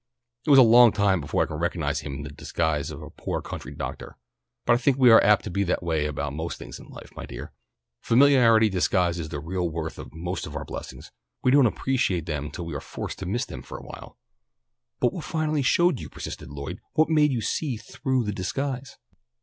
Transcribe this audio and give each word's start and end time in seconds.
It 0.47 0.49
was 0.49 0.57
a 0.57 0.63
long 0.63 0.91
time 0.93 1.21
before 1.21 1.43
I 1.43 1.45
could 1.45 1.59
recognize 1.61 1.99
him 1.99 2.15
in 2.15 2.23
the 2.23 2.31
disguise 2.31 2.89
of 2.89 3.03
a 3.03 3.11
poor 3.11 3.39
country 3.39 3.75
doctor. 3.75 4.17
But 4.65 4.73
I 4.73 4.77
think 4.77 4.97
we 4.97 5.11
are 5.11 5.23
apt 5.23 5.43
to 5.43 5.51
be 5.51 5.63
that 5.65 5.83
way 5.83 6.07
about 6.07 6.33
most 6.33 6.57
things 6.57 6.79
in 6.79 6.87
life, 6.87 7.11
my 7.15 7.27
dear. 7.27 7.51
Familiarity 8.01 8.67
disguises 8.67 9.29
the 9.29 9.39
real 9.39 9.69
worth 9.69 9.99
of 9.99 10.11
most 10.11 10.47
of 10.47 10.55
our 10.55 10.65
blessings. 10.65 11.11
We 11.43 11.51
don't 11.51 11.67
appreciate 11.67 12.25
them 12.25 12.49
till 12.49 12.65
we 12.65 12.73
are 12.73 12.81
forced 12.81 13.19
to 13.19 13.27
miss 13.27 13.45
them 13.45 13.61
for 13.61 13.77
awhile." 13.77 14.17
"But 14.99 15.13
what 15.13 15.23
finally 15.23 15.61
showed 15.61 15.99
you?" 15.99 16.09
persisted 16.09 16.49
Lloyd. 16.49 16.79
"What 16.93 17.11
made 17.11 17.31
you 17.31 17.41
see 17.41 17.77
through 17.77 18.23
the 18.23 18.33
disguise?" 18.33 18.97